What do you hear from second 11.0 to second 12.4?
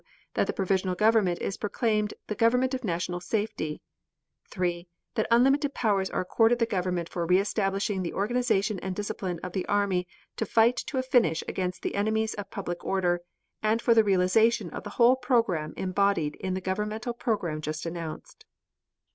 finish against the enemies